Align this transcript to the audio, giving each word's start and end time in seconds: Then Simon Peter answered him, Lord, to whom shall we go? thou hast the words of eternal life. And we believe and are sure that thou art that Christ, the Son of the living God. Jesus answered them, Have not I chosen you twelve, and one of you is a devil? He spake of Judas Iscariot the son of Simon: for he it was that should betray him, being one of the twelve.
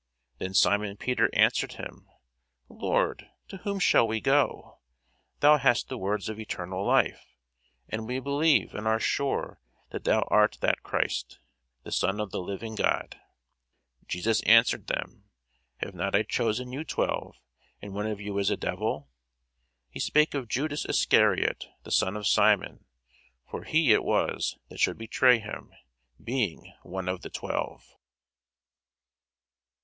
Then 0.39 0.55
Simon 0.55 0.97
Peter 0.97 1.29
answered 1.31 1.73
him, 1.73 2.09
Lord, 2.69 3.29
to 3.49 3.57
whom 3.57 3.77
shall 3.77 4.07
we 4.07 4.19
go? 4.19 4.79
thou 5.41 5.57
hast 5.57 5.89
the 5.89 5.97
words 5.99 6.27
of 6.27 6.39
eternal 6.39 6.83
life. 6.83 7.35
And 7.87 8.07
we 8.07 8.19
believe 8.19 8.73
and 8.73 8.87
are 8.87 8.99
sure 8.99 9.61
that 9.91 10.05
thou 10.05 10.23
art 10.31 10.57
that 10.61 10.81
Christ, 10.81 11.37
the 11.83 11.91
Son 11.91 12.19
of 12.19 12.31
the 12.31 12.39
living 12.41 12.73
God. 12.73 13.15
Jesus 14.07 14.41
answered 14.47 14.87
them, 14.87 15.25
Have 15.77 15.93
not 15.93 16.15
I 16.15 16.23
chosen 16.23 16.73
you 16.73 16.83
twelve, 16.83 17.35
and 17.79 17.93
one 17.93 18.07
of 18.07 18.19
you 18.19 18.35
is 18.39 18.49
a 18.49 18.57
devil? 18.57 19.07
He 19.87 19.99
spake 19.99 20.33
of 20.33 20.47
Judas 20.47 20.83
Iscariot 20.83 21.67
the 21.83 21.91
son 21.91 22.17
of 22.17 22.25
Simon: 22.25 22.85
for 23.47 23.65
he 23.65 23.93
it 23.93 24.03
was 24.03 24.57
that 24.69 24.79
should 24.79 24.97
betray 24.97 25.37
him, 25.37 25.71
being 26.19 26.73
one 26.81 27.07
of 27.07 27.21
the 27.21 27.29
twelve. 27.29 27.87